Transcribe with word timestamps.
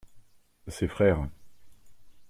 Ses 0.67 0.87
frères. 0.87 1.27